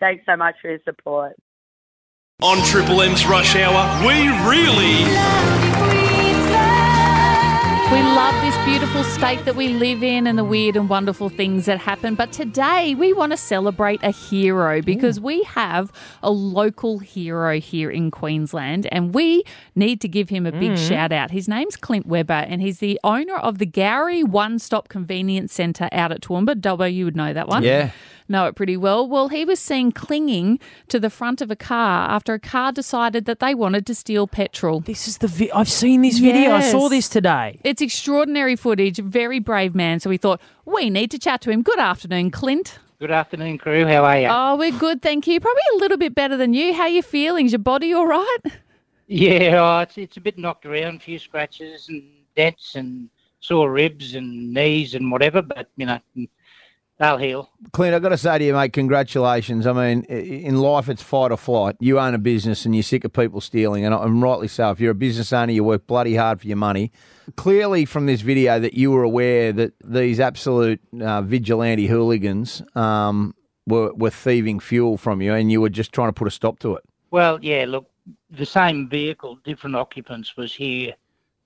Thanks 0.00 0.24
so 0.26 0.36
much 0.36 0.56
for 0.60 0.68
your 0.70 0.80
support. 0.84 1.36
On 2.42 2.62
Triple 2.66 3.00
M's 3.00 3.24
Rush 3.24 3.56
Hour, 3.56 4.06
we 4.06 4.28
really 4.46 5.04
We 7.90 8.02
love 8.02 8.34
this 8.42 8.54
beautiful 8.66 9.04
state 9.04 9.42
that 9.46 9.56
we 9.56 9.68
live 9.68 10.02
in 10.02 10.26
and 10.26 10.36
the 10.36 10.44
weird 10.44 10.76
and 10.76 10.86
wonderful 10.86 11.30
things 11.30 11.64
that 11.64 11.78
happen. 11.78 12.14
But 12.14 12.32
today 12.32 12.94
we 12.94 13.14
want 13.14 13.32
to 13.32 13.38
celebrate 13.38 14.02
a 14.02 14.10
hero 14.10 14.82
because 14.82 15.18
we 15.18 15.44
have 15.44 15.90
a 16.22 16.30
local 16.30 16.98
hero 16.98 17.58
here 17.58 17.90
in 17.90 18.10
Queensland 18.10 18.86
and 18.92 19.14
we 19.14 19.42
need 19.74 20.02
to 20.02 20.08
give 20.08 20.28
him 20.28 20.44
a 20.44 20.52
big 20.52 20.72
hmm. 20.72 20.76
shout 20.76 21.12
out. 21.12 21.30
His 21.30 21.48
name's 21.48 21.76
Clint 21.76 22.04
Webber 22.04 22.34
and 22.34 22.60
he's 22.60 22.80
the 22.80 23.00
owner 23.02 23.36
of 23.36 23.56
the 23.56 23.66
Gowrie 23.66 24.24
One 24.24 24.58
Stop 24.58 24.90
Convenience 24.90 25.54
Centre 25.54 25.88
out 25.90 26.12
at 26.12 26.20
Toowoomba. 26.20 26.60
Dobbo, 26.60 26.92
you 26.92 27.06
would 27.06 27.16
know 27.16 27.32
that 27.32 27.48
one. 27.48 27.62
Yeah. 27.62 27.92
Know 28.28 28.46
it 28.46 28.56
pretty 28.56 28.76
well. 28.76 29.06
Well, 29.06 29.28
he 29.28 29.44
was 29.44 29.60
seen 29.60 29.92
clinging 29.92 30.58
to 30.88 30.98
the 30.98 31.10
front 31.10 31.40
of 31.40 31.50
a 31.50 31.56
car 31.56 32.08
after 32.10 32.34
a 32.34 32.40
car 32.40 32.72
decided 32.72 33.24
that 33.26 33.38
they 33.38 33.54
wanted 33.54 33.86
to 33.86 33.94
steal 33.94 34.26
petrol. 34.26 34.80
This 34.80 35.06
is 35.06 35.18
the 35.18 35.28
vi- 35.28 35.50
I've 35.54 35.70
seen 35.70 36.02
this 36.02 36.18
video. 36.18 36.50
I 36.50 36.60
saw 36.60 36.88
this 36.88 37.08
today. 37.08 37.60
It's 37.62 37.80
extraordinary 37.80 38.56
footage, 38.56 38.98
very 38.98 39.38
brave 39.38 39.74
man. 39.76 40.00
So 40.00 40.10
we 40.10 40.16
thought, 40.16 40.40
we 40.64 40.90
need 40.90 41.12
to 41.12 41.18
chat 41.18 41.40
to 41.42 41.50
him. 41.50 41.62
Good 41.62 41.78
afternoon, 41.78 42.32
Clint. 42.32 42.80
Good 42.98 43.12
afternoon, 43.12 43.58
crew. 43.58 43.86
How 43.86 44.04
are 44.04 44.18
you? 44.18 44.28
Oh, 44.28 44.56
we're 44.56 44.72
good, 44.72 45.02
thank 45.02 45.26
you. 45.26 45.38
Probably 45.38 45.62
a 45.74 45.76
little 45.76 45.98
bit 45.98 46.14
better 46.14 46.36
than 46.36 46.54
you. 46.54 46.72
How 46.72 46.84
are 46.84 46.88
you 46.88 47.02
feeling? 47.02 47.46
Is 47.46 47.52
your 47.52 47.58
body 47.60 47.92
all 47.92 48.06
right? 48.06 48.38
yeah, 49.06 49.60
oh, 49.60 49.80
it's 49.80 49.98
it's 49.98 50.16
a 50.16 50.20
bit 50.20 50.38
knocked 50.38 50.66
around, 50.66 50.96
a 50.96 50.98
few 51.00 51.18
scratches 51.18 51.88
and 51.88 52.02
dents 52.34 52.74
and 52.74 53.08
sore 53.40 53.70
ribs 53.70 54.14
and 54.14 54.52
knees 54.52 54.94
and 54.94 55.12
whatever, 55.12 55.42
but 55.42 55.68
you 55.76 55.86
know, 55.86 56.00
they'll 56.98 57.18
heal. 57.18 57.50
Clint, 57.72 57.94
I've 57.94 58.02
got 58.02 58.10
to 58.10 58.18
say 58.18 58.38
to 58.38 58.44
you, 58.44 58.52
mate, 58.54 58.72
congratulations. 58.72 59.66
I 59.66 59.72
mean, 59.72 60.02
in 60.04 60.58
life, 60.60 60.88
it's 60.88 61.02
fight 61.02 61.30
or 61.30 61.36
flight. 61.36 61.76
You 61.80 61.98
own 61.98 62.14
a 62.14 62.18
business 62.18 62.64
and 62.64 62.74
you're 62.74 62.82
sick 62.82 63.04
of 63.04 63.12
people 63.12 63.40
stealing, 63.40 63.84
and, 63.84 63.94
and 63.94 64.22
rightly 64.22 64.48
so. 64.48 64.70
If 64.70 64.80
you're 64.80 64.92
a 64.92 64.94
business 64.94 65.32
owner, 65.32 65.52
you 65.52 65.64
work 65.64 65.86
bloody 65.86 66.16
hard 66.16 66.40
for 66.40 66.46
your 66.46 66.56
money. 66.56 66.92
Clearly, 67.36 67.84
from 67.84 68.06
this 68.06 68.20
video, 68.20 68.60
that 68.60 68.74
you 68.74 68.90
were 68.90 69.02
aware 69.02 69.52
that 69.52 69.72
these 69.84 70.20
absolute 70.20 70.80
uh, 71.00 71.22
vigilante 71.22 71.86
hooligans 71.86 72.62
um, 72.74 73.34
were, 73.66 73.92
were 73.94 74.10
thieving 74.10 74.60
fuel 74.60 74.96
from 74.96 75.20
you, 75.20 75.34
and 75.34 75.50
you 75.50 75.60
were 75.60 75.68
just 75.68 75.92
trying 75.92 76.08
to 76.08 76.12
put 76.12 76.28
a 76.28 76.30
stop 76.30 76.58
to 76.60 76.76
it. 76.76 76.84
Well, 77.10 77.38
yeah, 77.42 77.64
look, 77.66 77.90
the 78.30 78.46
same 78.46 78.88
vehicle, 78.88 79.38
different 79.44 79.76
occupants, 79.76 80.36
was 80.36 80.54
here. 80.54 80.94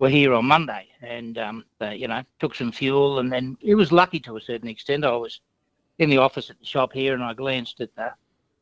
Were 0.00 0.08
here 0.08 0.32
on 0.32 0.46
Monday, 0.46 0.86
and 1.02 1.36
um, 1.36 1.62
they, 1.78 1.94
you 1.96 2.08
know, 2.08 2.22
took 2.38 2.54
some 2.54 2.72
fuel, 2.72 3.18
and 3.18 3.30
then 3.30 3.58
it 3.60 3.74
was 3.74 3.92
lucky 3.92 4.18
to 4.20 4.38
a 4.38 4.40
certain 4.40 4.66
extent. 4.66 5.04
I 5.04 5.14
was 5.14 5.40
in 5.98 6.08
the 6.08 6.16
office 6.16 6.48
at 6.48 6.58
the 6.58 6.64
shop 6.64 6.90
here, 6.94 7.12
and 7.12 7.22
I 7.22 7.34
glanced 7.34 7.82
at 7.82 7.94
the 7.96 8.10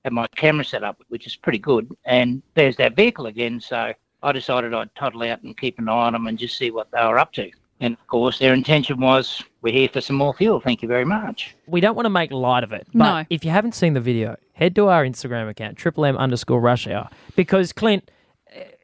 at 0.05 0.13
my 0.13 0.27
camera 0.35 0.65
setup, 0.65 1.01
which 1.11 1.29
is 1.29 1.37
pretty 1.37 1.59
good, 1.61 1.89
and 2.05 2.43
there's 2.55 2.77
that 2.79 2.97
vehicle 2.97 3.27
again. 3.27 3.61
So 3.61 3.93
I 4.25 4.33
decided 4.33 4.75
I'd 4.75 4.93
toddle 4.97 5.23
out 5.23 5.43
and 5.45 5.57
keep 5.57 5.79
an 5.79 5.89
eye 5.89 5.93
on 5.93 6.15
them 6.15 6.27
and 6.27 6.37
just 6.37 6.59
see 6.59 6.73
what 6.73 6.91
they 6.91 7.05
were 7.05 7.21
up 7.21 7.33
to. 7.35 7.49
And 7.81 7.95
of 7.95 8.05
course, 8.09 8.41
their 8.41 8.53
intention 8.53 8.99
was, 8.99 9.41
"We're 9.63 9.73
here 9.73 9.89
for 9.89 10.01
some 10.01 10.17
more 10.17 10.35
fuel. 10.35 10.59
Thank 10.59 10.83
you 10.83 10.89
very 10.89 11.05
much." 11.05 11.55
We 11.69 11.81
don't 11.81 11.95
want 11.95 12.07
to 12.07 12.11
make 12.11 12.33
light 12.33 12.65
of 12.65 12.73
it, 12.73 12.89
but 12.93 12.99
No. 13.21 13.25
if 13.31 13.45
you 13.45 13.53
haven't 13.53 13.77
seen 13.77 13.95
the 13.95 14.01
video, 14.01 14.35
head 14.55 14.75
to 14.75 14.89
our 14.89 15.05
Instagram 15.05 15.49
account, 15.49 15.77
triple 15.77 16.05
M 16.05 16.17
underscore 16.17 16.61
rush 16.61 16.89
hour, 16.89 17.09
because 17.37 17.73
Clint. 17.73 18.11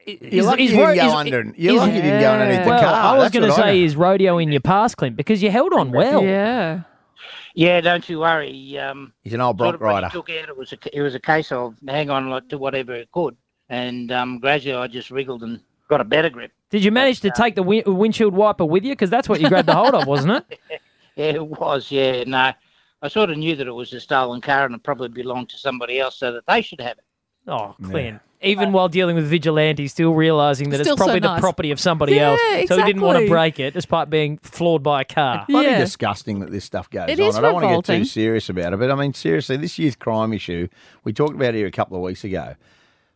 You're 0.06 0.44
lucky 0.44 0.64
you 0.64 0.70
didn't 0.70 0.96
go 0.96 1.16
under- 1.16 1.54
you're 1.56 1.76
lucky 1.76 1.96
you 1.96 2.02
didn't 2.02 2.20
go 2.20 2.32
underneath 2.32 2.64
the 2.64 2.70
well, 2.70 2.82
car. 2.82 3.14
I 3.14 3.18
was 3.18 3.30
going 3.30 3.46
to 3.49 3.52
say 3.52 3.78
know. 3.80 3.87
is 3.87 3.96
rodeo 3.96 4.38
in 4.38 4.52
your 4.52 4.61
past, 4.61 4.96
Clint, 4.96 5.16
because 5.16 5.42
you 5.42 5.50
held 5.50 5.73
on 5.73 5.92
well. 5.92 6.23
Yeah. 6.23 6.82
Yeah, 7.54 7.80
don't 7.80 8.06
you 8.08 8.18
worry. 8.18 8.78
Um, 8.78 9.12
He's 9.23 9.32
an 9.32 9.40
old 9.40 9.58
sort 9.58 9.78
Bronc 9.78 9.96
of 9.99 10.02
rider. 10.02 10.08
took 10.11 10.28
out, 10.30 10.49
it 10.49 10.56
was 10.56 10.73
a, 10.73 10.78
it 10.92 11.00
was 11.02 11.14
a 11.14 11.20
case 11.20 11.52
of 11.52 11.76
hang 11.87 12.11
on 12.11 12.28
like, 12.28 12.49
to 12.49 12.58
whatever 12.58 12.94
it 12.94 13.12
could, 13.12 13.37
and 13.68 14.11
um, 14.11 14.40
gradually 14.40 14.76
I 14.76 14.88
just 14.88 15.11
wriggled 15.11 15.44
and 15.44 15.61
got 15.88 16.00
a 16.00 16.04
better 16.04 16.28
grip. 16.30 16.50
Did 16.70 16.82
you 16.82 16.90
manage 16.90 17.20
to 17.20 17.30
take 17.30 17.54
the 17.54 17.62
win- 17.62 17.84
windshield 17.87 18.34
wiper 18.34 18.64
with 18.64 18.82
you? 18.84 18.92
Because 18.92 19.11
that's 19.11 19.28
what 19.28 19.40
you 19.40 19.49
grabbed 19.49 19.68
the 19.68 19.75
hold 19.75 19.94
of, 19.94 20.06
wasn't 20.06 20.44
it? 20.50 20.61
Yeah, 21.16 21.26
it 21.26 21.46
was. 21.46 21.92
Yeah, 21.92 22.25
no, 22.26 22.52
I 23.00 23.06
sort 23.06 23.30
of 23.30 23.38
knew 23.38 23.54
that 23.54 23.68
it 23.68 23.73
was 23.73 23.92
a 23.92 24.00
stolen 24.00 24.40
car 24.40 24.66
and 24.66 24.75
it 24.75 24.82
probably 24.82 25.06
belonged 25.06 25.49
to 25.50 25.56
somebody 25.56 26.00
else, 26.00 26.16
so 26.18 26.32
that 26.32 26.42
they 26.49 26.61
should 26.61 26.80
have 26.80 26.99
it. 26.99 27.04
Oh, 27.46 27.76
Clint. 27.84 28.20
Even 28.45 28.73
while 28.73 28.89
dealing 28.89 29.17
with 29.17 29.27
vigilante, 29.27 29.87
still 29.89 30.15
realizing 30.15 30.71
that 30.71 30.81
Still 30.81 30.95
it's 30.95 31.01
probably 31.03 31.21
so 31.21 31.35
the 31.35 31.41
property 31.41 31.71
of 31.71 31.81
somebody 31.81 32.15
Yeah, 32.17 32.31
else. 32.57 32.69
So 32.69 32.77
he 32.77 32.83
didn't 32.85 33.03
want 33.03 33.17
to 33.17 33.23
exactly. 33.25 33.29
break 33.29 33.61
it, 33.61 33.75
despite 33.75 34.11
being 34.11 34.39
floored 34.39 34.83
by 34.83 35.03
a 35.03 35.05
car. 35.05 35.45
Bloody 35.49 35.69
Yeah. 35.69 35.79
disgusting 35.79 36.41
that 36.41 36.51
this 36.51 36.65
stuff 36.65 36.89
goes 36.91 37.09
It 37.09 37.19
on. 37.21 37.27
is 37.27 37.37
I 37.37 37.41
don't 37.41 37.55
want 37.55 37.63
to 37.65 37.67
get 37.69 37.71
revolting. 37.71 38.01
too 38.03 38.05
serious 38.07 38.49
about 38.49 38.73
it, 38.73 38.79
but 38.79 38.91
I 38.91 38.95
mean, 38.95 39.15
seriously, 39.15 39.57
this 39.57 39.79
youth 39.79 39.99
crime 39.99 40.33
issue, 40.33 40.69
we 41.05 41.13
talked 41.13 41.35
about 41.35 41.55
it 41.55 41.59
here 41.59 41.67
a 41.67 41.71
couple 41.71 41.97
of 41.97 42.03
weeks 42.03 42.25
ago. 42.25 42.55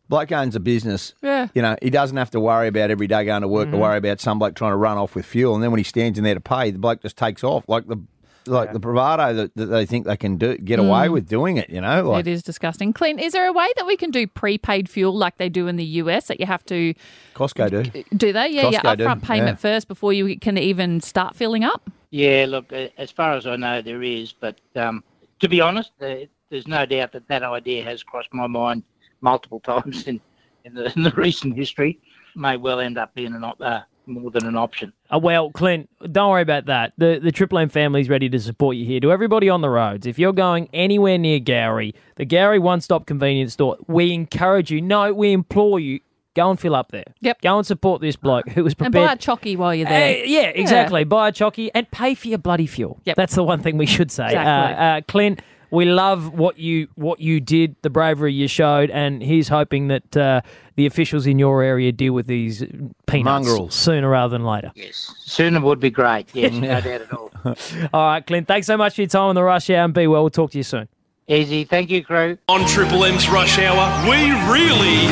Bloke 0.09 0.33
owns 0.33 0.57
a 0.57 0.61
business. 0.61 1.13
Yeah. 1.23 1.49
You 1.55 1.61
know, 1.61 1.77
he 1.83 1.91
doesn't 1.91 2.17
have 2.17 2.31
to 2.31 2.41
worry 2.41 2.69
about 2.69 2.91
every 2.91 3.07
day 3.07 3.25
going 3.27 3.43
to 3.43 3.49
work 3.49 3.65
Mm-hmm. 3.67 3.73
to 3.73 3.79
worry 3.79 3.99
about 3.99 4.21
some 4.21 4.39
bloke 4.39 4.55
trying 4.55 4.73
to 4.73 4.77
run 4.77 4.97
off 4.97 5.15
with 5.15 5.27
fuel. 5.27 5.55
And 5.55 5.63
then 5.63 5.71
when 5.71 5.79
he 5.79 5.85
stands 5.85 6.17
in 6.17 6.25
there 6.25 6.33
to 6.35 6.41
pay, 6.41 6.71
the 6.71 6.79
bloke 6.79 7.03
just 7.03 7.19
takes 7.19 7.45
off. 7.45 7.69
Like 7.69 7.87
the 7.89 7.99
like 8.49 8.73
the 8.73 8.79
bravado 8.79 9.35
that, 9.35 9.55
that 9.57 9.67
they 9.67 9.87
think 9.87 10.07
they 10.07 10.17
can 10.17 10.37
do 10.37 10.57
get 10.59 10.79
away 10.79 11.09
with 11.09 11.29
doing 11.29 11.57
it, 11.57 11.71
you 11.71 11.81
know? 11.81 12.03
Like 12.09 12.25
Mm. 12.25 12.29
it 12.29 12.31
is 12.33 12.43
disgusting. 12.43 12.93
Clint, 12.93 13.21
is 13.21 13.33
there 13.33 13.47
a 13.47 13.53
way 13.53 13.69
that 13.77 13.87
we 13.87 13.97
can 13.97 14.11
do 14.11 14.27
prepaid 14.27 14.89
fuel 14.89 15.13
like 15.17 15.37
they 15.39 15.49
do 15.49 15.67
in 15.69 15.77
the 15.77 15.85
US 15.85 16.27
that 16.29 16.41
you 16.41 16.47
have 16.47 16.65
to 16.67 16.95
Costco 17.35 17.71
do. 17.71 18.05
do 18.17 18.33
they? 18.33 18.49
Yeah, 18.49 18.69
your 18.71 18.81
Costco 18.81 18.97
do, 18.99 19.05
upfront 19.05 19.23
payment 19.23 19.49
yeah. 19.51 19.55
first 19.57 19.89
before 19.89 20.13
you 20.13 20.39
can 20.39 20.59
even 20.59 21.01
start 21.01 21.37
filling 21.37 21.65
up? 21.65 21.91
Yeah, 22.11 22.47
look, 22.49 22.73
as 22.73 23.11
far 23.11 23.35
as 23.35 23.47
I 23.47 23.57
know, 23.57 23.83
there 23.83 24.03
is, 24.03 24.33
but 24.33 24.57
um, 24.77 25.05
to 25.41 25.49
be 25.49 25.61
honest, 25.61 25.93
there's 25.99 26.67
no 26.67 26.87
doubt 26.87 27.13
that 27.13 27.29
that 27.29 27.43
idea 27.43 27.85
has 27.85 28.03
crossed 28.03 28.33
my 28.33 28.47
mind 28.47 28.83
multiple 29.21 29.61
times 29.65 30.07
in, 30.07 30.21
in, 30.65 30.75
the, 30.75 30.93
in 30.97 31.03
the 31.03 31.11
recent 31.13 31.55
history. 31.57 32.01
May 32.35 32.57
well 32.57 32.81
end 32.81 32.99
up 32.99 33.15
being 33.15 33.35
an 33.35 33.45
op- 33.45 33.61
uh, 33.61 33.81
more 34.09 34.31
than 34.31 34.47
an 34.47 34.57
option. 34.57 34.93
Uh, 35.13 35.19
well, 35.19 35.51
Clint, 35.51 35.89
don't 36.11 36.31
worry 36.31 36.43
about 36.43 36.67
that. 36.67 36.93
The 36.99 37.21
the 37.23 37.33
Triple 37.33 37.59
M 37.59 37.69
family's 37.69 38.09
ready 38.09 38.29
to 38.29 38.41
support 38.41 38.77
you 38.77 38.85
here. 38.85 39.01
To 39.01 39.13
everybody 39.13 39.49
on 39.49 39.61
the 39.61 39.71
roads, 39.71 40.07
if 40.07 40.19
you're 40.19 40.33
going 40.33 40.69
anywhere 40.73 41.19
near 41.19 41.41
Gowrie, 41.41 41.95
the 42.17 42.27
Gowrie 42.27 42.61
One 42.61 42.81
Stop 42.81 43.07
Convenience 43.07 43.53
Store, 43.53 43.77
we 43.87 44.13
encourage 44.13 44.71
you, 44.71 44.81
no, 44.81 45.13
we 45.13 45.33
implore 45.33 45.79
you, 45.79 46.01
go 46.35 46.51
and 46.51 46.59
fill 46.59 46.75
up 46.75 46.91
there. 46.93 47.05
Yep. 47.21 47.41
Go 47.43 47.59
and 47.59 47.67
support 47.67 48.01
this 48.01 48.17
bloke 48.17 48.49
who 48.51 48.65
was 48.65 48.75
And 48.79 48.93
buy 48.93 49.13
a 49.13 49.17
chocky 49.17 49.57
while 49.57 49.75
you're 49.75 49.89
there. 49.89 50.21
Uh, 50.21 50.25
yeah, 50.25 50.49
exactly. 50.55 51.05
Buy 51.05 51.29
a 51.29 51.33
chocky 51.33 51.71
and 51.75 51.91
pay 51.91 52.15
for 52.15 52.29
your 52.29 52.39
bloody 52.39 52.67
fuel. 52.67 53.01
Yep. 53.05 53.17
That's 53.17 53.35
the 53.35 53.45
one 53.45 53.61
thing 53.61 53.77
we 53.77 53.87
should 53.87 54.11
say. 54.11 54.27
Exactly. 54.27 54.75
Uh, 54.75 54.85
uh, 54.85 55.01
Clint, 55.09 55.43
we 55.71 55.85
love 55.85 56.33
what 56.33 56.59
you 56.59 56.89
what 56.95 57.21
you 57.21 57.41
did, 57.41 57.77
the 57.83 57.91
bravery 57.91 58.33
you 58.33 58.49
showed, 58.49 58.91
and 58.91 59.23
he's 59.23 59.49
hoping 59.49 59.89
that 59.89 60.17
uh, 60.17 60.41
the 60.77 60.87
officials 60.87 61.27
in 61.27 61.39
your 61.39 61.63
area 61.63 61.93
deal 61.93 62.13
with 62.13 62.27
these 62.27 62.65
peanuts 63.07 63.47
Mongrels. 63.47 63.75
sooner 63.75 64.09
rather 64.09 64.31
than 64.33 64.45
later. 64.45 64.73
Yes. 64.75 65.15
Sooner 65.21 65.61
would 65.61 65.81
be 65.81 65.91
great. 65.91 66.29
Yes, 66.35 66.53
no 66.53 66.81
doubt 66.81 66.87
at 66.87 67.13
all. 67.13 67.31
All 67.93 68.07
right, 68.07 68.27
Clint, 68.27 68.49
thanks 68.49 68.67
so 68.67 68.77
much 68.77 68.95
for 68.95 69.03
your 69.03 69.09
time 69.09 69.29
on 69.29 69.35
the 69.35 69.43
rush 69.43 69.71
hour 69.71 69.85
and 69.85 69.95
be 69.95 70.07
well. 70.07 70.23
We'll 70.23 70.31
talk 70.31 70.51
to 70.53 70.59
you 70.59 70.65
soon. 70.65 70.89
Easy. 71.29 71.65
Thank 71.65 71.91
you, 71.91 72.03
crew. 72.03 72.39
On 72.49 72.67
Triple 72.67 73.05
M's 73.05 73.29
Rush 73.29 73.59
Hour, 73.59 74.09
we 74.09 74.31
really 74.51 75.09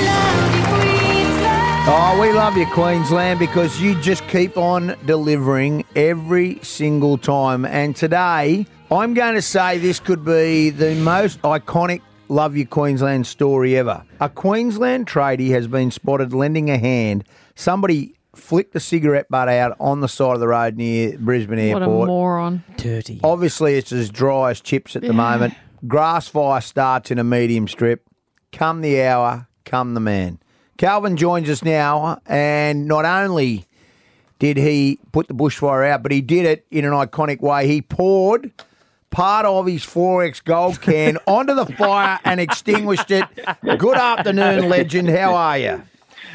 Oh, 1.88 2.18
we 2.20 2.32
love 2.32 2.56
you, 2.56 2.66
Queensland, 2.66 3.38
because 3.38 3.80
you 3.80 3.94
just 4.00 4.26
keep 4.26 4.56
on 4.56 4.96
delivering 5.04 5.84
every 5.94 6.58
single 6.62 7.16
time. 7.16 7.64
And 7.64 7.94
today, 7.94 8.66
I'm 8.90 9.14
going 9.14 9.34
to 9.34 9.42
say 9.42 9.78
this 9.78 9.98
could 9.98 10.24
be 10.24 10.70
the 10.70 10.94
most 10.96 11.42
iconic 11.42 12.02
Love 12.28 12.56
You 12.56 12.66
Queensland 12.66 13.26
story 13.26 13.76
ever. 13.76 14.04
A 14.20 14.28
Queensland 14.28 15.08
tradie 15.08 15.50
has 15.50 15.66
been 15.66 15.90
spotted 15.90 16.32
lending 16.32 16.70
a 16.70 16.78
hand. 16.78 17.24
Somebody 17.56 18.14
flicked 18.34 18.76
a 18.76 18.80
cigarette 18.80 19.26
butt 19.28 19.48
out 19.48 19.76
on 19.80 20.00
the 20.02 20.08
side 20.08 20.34
of 20.34 20.40
the 20.40 20.46
road 20.48 20.76
near 20.76 21.18
Brisbane 21.18 21.72
What 21.72 21.82
a 21.82 21.86
Airport. 21.86 22.06
moron. 22.06 22.64
Dirty. 22.76 23.20
Obviously, 23.24 23.74
it's 23.76 23.90
as 23.90 24.08
dry 24.08 24.50
as 24.50 24.60
chips 24.60 24.94
at 24.94 25.02
the 25.02 25.12
moment. 25.12 25.54
Grass 25.88 26.28
fire 26.28 26.60
starts 26.60 27.10
in 27.10 27.18
a 27.18 27.24
medium 27.24 27.66
strip. 27.66 28.04
Come 28.52 28.82
the 28.82 29.02
hour, 29.02 29.48
come 29.64 29.94
the 29.94 30.00
man. 30.00 30.38
Calvin 30.78 31.16
joins 31.16 31.48
us 31.50 31.64
now, 31.64 32.20
and 32.26 32.86
not 32.86 33.04
only 33.04 33.66
did 34.38 34.56
he 34.58 35.00
put 35.12 35.26
the 35.26 35.34
bushfire 35.34 35.88
out, 35.90 36.02
but 36.02 36.12
he 36.12 36.20
did 36.20 36.44
it 36.44 36.66
in 36.70 36.84
an 36.84 36.92
iconic 36.92 37.40
way. 37.40 37.66
He 37.66 37.82
poured 37.82 38.52
part 39.16 39.46
of 39.46 39.66
his 39.66 39.82
4X 39.82 40.44
gold 40.44 40.82
can 40.82 41.16
onto 41.26 41.54
the 41.54 41.64
fire 41.64 42.20
and 42.26 42.38
extinguished 42.38 43.10
it. 43.10 43.24
Good 43.78 43.96
afternoon, 43.96 44.68
legend. 44.68 45.08
How 45.08 45.34
are 45.34 45.58
you? 45.58 45.82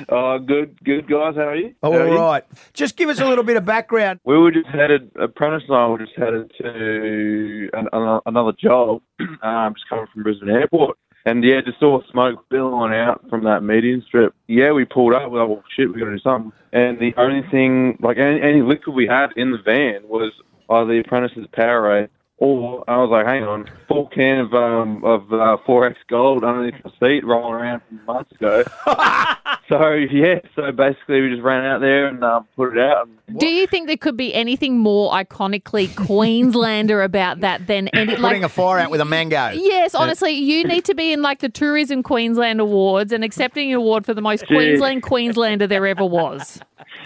Oh, 0.10 0.40
good, 0.40 0.84
good 0.84 1.08
guys. 1.08 1.36
How 1.36 1.50
are 1.50 1.56
you? 1.56 1.76
All 1.84 1.94
How 1.94 2.00
are 2.00 2.38
you? 2.40 2.44
Just 2.74 2.98
give 2.98 3.10
us 3.10 3.20
a 3.20 3.28
little 3.28 3.44
bit 3.44 3.56
of 3.56 3.66
background. 3.66 4.20
We 4.26 4.36
were 4.36 4.52
just 4.52 4.66
headed. 4.66 5.12
Apprentice 5.16 5.62
and 5.68 5.78
I 5.78 5.88
were 5.90 6.00
just 6.00 6.14
headed 6.18 6.52
to 6.60 7.70
an, 7.74 7.88
an, 7.94 8.20
another 8.26 8.54
job, 8.54 9.04
um, 9.44 9.76
just 9.76 9.88
coming 9.88 10.08
from 10.12 10.24
Brisbane 10.24 10.50
Airport, 10.50 10.98
and 11.28 11.44
yeah, 11.44 11.62
just 11.62 11.80
saw 11.80 12.02
smoke 12.10 12.44
billowing 12.50 12.94
out 12.96 13.24
from 13.30 13.44
that 13.44 13.62
median 13.62 14.04
strip. 14.08 14.34
Yeah, 14.48 14.72
we 14.72 14.86
pulled 14.86 15.14
up. 15.14 15.30
We 15.30 15.38
were 15.38 15.46
like, 15.46 15.50
well, 15.50 15.64
shit, 15.76 15.94
we 15.94 16.00
got 16.00 16.06
to 16.06 16.16
do 16.16 16.20
something. 16.20 16.52
And 16.74 16.98
the 16.98 17.14
only 17.18 17.48
thing, 17.52 18.00
like 18.02 18.18
any, 18.18 18.42
any 18.42 18.62
liquid 18.64 18.96
we 18.96 19.06
had 19.06 19.28
in 19.36 19.52
the 19.52 19.60
van, 19.60 20.02
was 20.08 20.32
either 20.68 20.94
the 20.94 21.00
Apprentice's 21.00 21.46
Powerade. 21.56 22.10
Or 22.42 22.84
I 22.90 22.98
was 22.98 23.12
like, 23.12 23.28
hang 23.28 23.44
on, 23.44 23.70
full 23.88 24.08
can 24.08 24.40
of 24.40 24.54
um, 24.56 25.06
of 25.06 25.32
uh, 25.32 25.58
4X 25.68 25.96
Gold 26.10 26.44
underneath 26.44 26.82
the 26.84 26.90
seat 27.00 27.24
rolling 27.24 27.54
around 27.54 27.82
from 27.88 28.04
months 28.06 28.32
ago. 28.32 28.64
So 29.72 29.94
yeah, 29.94 30.40
so 30.54 30.74
basically 30.74 31.22
we 31.22 31.30
just 31.30 31.44
ran 31.44 31.64
out 31.64 31.80
there 31.80 32.08
and 32.08 32.22
um, 32.26 32.46
put 32.58 32.76
it 32.76 32.84
out. 32.84 33.08
Do 33.38 33.48
you 33.48 33.66
think 33.68 33.88
there 33.88 33.96
could 33.96 34.18
be 34.18 34.34
anything 34.34 34.78
more 34.78 35.14
iconically 35.14 35.96
Queenslander 36.08 37.02
about 37.02 37.40
that 37.40 37.68
than 37.68 37.88
any 37.90 38.08
Putting 38.18 38.22
like 38.22 38.42
a 38.42 38.50
fire 38.50 38.80
out 38.80 38.92
with 38.92 39.00
a 39.00 39.06
mango. 39.06 39.52
Yes, 39.54 39.96
honestly, 39.96 40.32
you 40.32 40.66
need 40.66 40.84
to 40.86 40.94
be 40.94 41.14
in 41.14 41.22
like 41.22 41.40
the 41.40 41.48
Tourism 41.48 42.04
Queensland 42.04 42.60
Awards 42.60 43.14
and 43.14 43.24
accepting 43.24 43.72
an 43.72 43.78
award 43.78 44.06
for 44.06 44.14
the 44.14 44.22
most 44.22 44.46
Queensland 44.48 45.04
Queenslander 45.04 45.68
there 45.68 45.88
ever 45.88 46.06
was. 46.06 46.60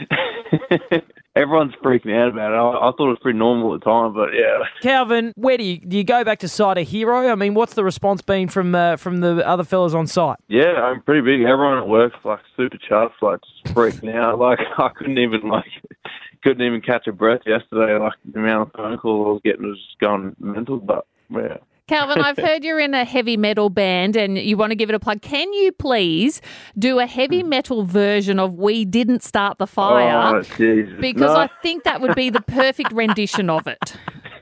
Everyone's 1.36 1.74
freaking 1.84 2.16
out 2.16 2.30
about 2.30 2.54
it. 2.54 2.56
I, 2.56 2.88
I 2.88 2.92
thought 2.92 3.08
it 3.08 3.10
was 3.10 3.20
pretty 3.22 3.38
normal 3.38 3.74
at 3.74 3.82
the 3.82 3.86
time, 3.86 4.14
but 4.14 4.30
yeah. 4.34 4.60
Calvin, 4.82 5.34
where 5.36 5.58
do 5.58 5.66
you 5.66 5.80
do 5.80 5.98
you 5.98 6.04
go 6.06 6.24
back 6.24 6.40
to 6.40 6.48
site 6.48 6.78
a 6.78 6.82
hero? 6.82 7.30
I 7.30 7.36
mean, 7.36 7.54
what's 7.54 7.74
the 7.74 7.84
response 7.84 8.22
been 8.22 8.48
from 8.48 8.74
uh, 8.74 8.96
from 8.96 9.20
the 9.20 9.46
other 9.46 9.66
fellas 9.66 9.94
on 9.94 10.08
site? 10.08 10.38
Yeah, 10.48 10.74
I'm 10.82 11.02
pretty 11.02 11.22
big. 11.22 11.46
Everyone 11.46 11.78
at 11.78 11.88
work's 11.88 12.24
like 12.24 12.40
super 12.56 12.78
chuffed, 12.78 13.22
like 13.22 13.42
just 13.42 13.76
freaking 13.76 14.16
out. 14.16 14.40
Like 14.46 14.60
I 14.78 14.90
couldn't 14.90 15.18
even 15.18 15.42
like 15.50 15.66
couldn't 16.44 16.66
even 16.66 16.82
catch 16.82 17.08
a 17.08 17.12
breath 17.12 17.42
yesterday. 17.46 17.98
Like 17.98 18.14
the 18.32 18.40
amount 18.40 18.70
of 18.70 18.74
phone 18.76 18.98
calls 18.98 19.26
I 19.28 19.32
was 19.32 19.42
getting 19.44 19.68
was 19.68 19.78
just 19.78 20.00
going 20.00 20.36
mental. 20.40 20.78
But 20.78 21.06
yeah. 21.30 21.58
Calvin, 21.88 22.20
I've 22.20 22.38
heard 22.38 22.64
you're 22.64 22.80
in 22.80 22.96
a 22.96 23.06
heavy 23.06 23.38
metal 23.38 23.70
band 23.70 24.16
and 24.16 24.40
you 24.40 24.58
want 24.58 24.72
to 24.72 24.76
give 24.76 24.90
it 24.90 24.96
a 24.96 25.00
plug. 25.00 25.22
Can 25.22 25.54
you 25.54 25.72
please 25.72 26.42
do 26.80 26.98
a 26.98 27.06
heavy 27.06 27.42
hmm. 27.42 27.50
metal 27.50 27.84
version 27.84 28.40
of 28.40 28.56
We 28.56 28.86
Didn't 28.86 29.22
Start 29.22 29.60
the 29.60 29.66
oh, 29.66 29.68
Fire? 29.68 30.36
Oh, 30.38 30.42
Jesus. 30.42 30.96
because 31.00 31.36
No. 31.36 31.42
I 31.42 31.50
think 31.62 31.84
that 31.84 32.02
would 32.02 32.16
be 32.16 32.32
the 32.32 32.42
perfect 32.42 32.92
rendition 32.92 33.52
of 33.52 33.68
it. 33.68 33.96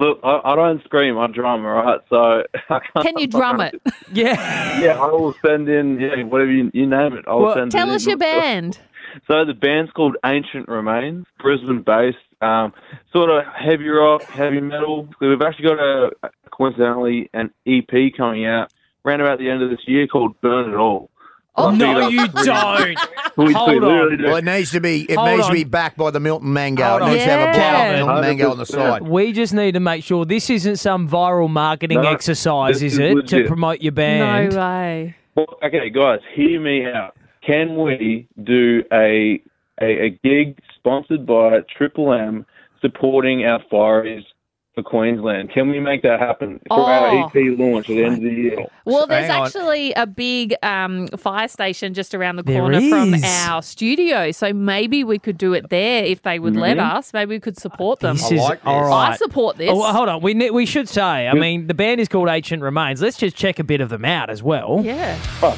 Look, 0.00 0.18
I, 0.24 0.40
I 0.44 0.56
don't 0.56 0.82
scream. 0.82 1.16
I 1.16 1.28
drum, 1.28 1.64
all 1.64 1.72
right? 1.74 2.00
So 2.10 2.16
I 2.70 2.80
can't, 2.80 3.06
Can 3.06 3.18
you 3.18 3.26
drum 3.28 3.60
it? 3.60 3.80
Yeah. 4.12 4.80
Yeah, 4.80 5.00
I 5.00 5.06
will 5.12 5.34
send 5.46 5.68
in. 5.68 6.00
Yeah, 6.00 6.24
whatever 6.24 6.50
you, 6.50 6.72
you 6.74 6.88
name 6.88 7.12
it. 7.12 7.24
I'll 7.28 7.40
Well, 7.40 7.54
send. 7.54 7.70
Tell 7.70 7.88
it 7.88 7.94
us 7.94 8.04
in. 8.04 8.10
your 8.10 8.18
band. 8.18 8.80
So 9.28 9.44
the 9.44 9.54
band's 9.54 9.92
called 9.92 10.16
Ancient 10.24 10.68
Remains, 10.68 11.26
Brisbane 11.38 11.82
based, 11.82 12.16
um, 12.42 12.72
sort 13.12 13.30
of 13.30 13.44
heavy 13.54 13.88
rock, 13.88 14.22
heavy 14.24 14.60
metal. 14.60 15.08
We've 15.20 15.40
actually 15.42 15.64
got 15.68 15.78
a 15.78 16.10
coincidentally 16.50 17.30
an 17.32 17.50
EP 17.66 18.12
coming 18.16 18.44
out 18.46 18.72
around 19.04 19.20
about 19.20 19.38
the 19.38 19.48
end 19.50 19.62
of 19.62 19.70
this 19.70 19.80
year 19.86 20.06
called 20.06 20.40
Burn 20.40 20.70
It 20.72 20.76
All. 20.76 21.10
Oh, 21.54 21.68
I 21.68 21.76
No, 21.76 22.08
you 22.08 22.26
that's- 22.28 22.46
don't. 22.46 22.98
We, 23.36 23.44
we 23.46 23.52
Hold 23.52 23.68
literally 23.82 24.12
on. 24.14 24.18
do. 24.18 24.24
Well, 24.24 24.36
it 24.36 24.44
needs 24.44 24.70
to 24.70 24.80
be. 24.80 25.02
It 25.02 25.16
Hold 25.16 25.28
needs 25.28 25.42
on. 25.44 25.48
to 25.50 25.54
be 25.54 25.64
backed 25.64 25.98
by 25.98 26.10
the 26.10 26.20
Milton 26.20 26.50
Mango. 26.52 26.82
Hold 26.82 27.02
It 27.02 27.04
on. 27.04 27.10
needs 27.12 27.24
to 27.24 27.30
have 27.30 27.40
a 27.40 27.52
bottle 27.58 27.60
Yeah. 27.60 27.96
Milton 27.96 28.20
Mango 28.22 28.50
on 28.52 28.58
the 28.58 28.66
side. 28.66 29.02
We 29.02 29.32
just 29.32 29.52
need 29.52 29.72
to 29.72 29.80
make 29.80 30.02
sure 30.02 30.24
this 30.24 30.48
isn't 30.48 30.76
some 30.76 31.08
viral 31.08 31.50
marketing 31.50 32.00
No, 32.00 32.08
exercise, 32.10 32.76
is 32.82 32.94
is 32.94 32.98
it, 32.98 33.26
to 33.28 33.46
promote 33.46 33.82
your 33.82 33.92
band? 33.92 34.54
No 34.54 34.58
way. 34.58 35.16
Well, 35.34 35.46
okay, 35.62 35.90
guys, 35.90 36.20
hear 36.34 36.58
me 36.60 36.86
out. 36.86 37.16
Can 37.46 37.76
we 37.76 38.28
do 38.42 38.82
a 38.92 39.42
a, 39.80 40.04
a 40.06 40.10
gig 40.24 40.58
sponsored 40.86 41.24
by 41.26 41.58
Triple 41.76 42.12
M 42.12 42.44
supporting 42.80 43.44
our 43.44 43.62
fireys 43.72 44.24
for 44.74 44.82
Queensland? 44.82 45.50
Can 45.52 45.68
we 45.70 45.78
make 45.78 46.02
that 46.02 46.18
happen 46.18 46.58
for 46.66 46.80
Oh. 46.80 46.84
our 46.86 47.26
EP 47.26 47.50
launch 47.58 47.88
at 47.90 47.94
the 47.96 48.04
end 48.04 48.14
of 48.16 48.22
the 48.22 48.30
year? 48.30 48.56
Well, 48.84 49.06
there's 49.06 49.26
Hang 49.26 49.40
on. 49.42 49.46
actually 49.46 49.92
a 49.92 50.06
big 50.06 50.54
um, 50.62 51.06
fire 51.08 51.46
station 51.46 51.92
just 51.94 52.14
around 52.14 52.36
the 52.36 52.42
There 52.42 52.58
corner 52.60 52.80
from 52.80 53.14
our 53.22 53.62
studio. 53.62 54.32
So 54.32 54.52
maybe 54.52 55.04
we 55.04 55.18
could 55.20 55.36
do 55.38 55.52
it 55.52 55.68
there 55.70 56.02
if 56.04 56.22
they 56.22 56.38
would 56.40 56.56
let 56.56 56.78
us. 56.78 57.12
Maybe 57.12 57.36
we 57.36 57.40
could 57.40 57.58
support 57.58 58.00
them. 58.00 58.16
This 58.16 58.32
I 58.32 58.34
is 58.34 58.40
like 58.40 58.58
this. 58.60 58.66
all 58.66 58.92
I 58.92 59.14
support 59.16 59.58
this. 59.58 59.70
Oh, 59.72 59.82
hold 59.92 60.08
on. 60.08 60.20
We 60.22 60.34
ne- 60.34 60.50
we 60.50 60.66
should 60.66 60.88
say. 60.88 61.28
I 61.28 61.34
mean, 61.34 61.66
the 61.68 61.74
band 61.74 62.00
is 62.00 62.08
called 62.08 62.28
Ancient 62.28 62.62
Remains. 62.62 63.00
Let's 63.02 63.18
just 63.18 63.36
check 63.36 63.58
a 63.60 63.64
bit 63.64 63.80
of 63.82 63.90
them 63.90 64.04
out 64.06 64.30
as 64.30 64.42
well. 64.42 64.80
yeah. 64.82 65.16
Oh, 65.42 65.54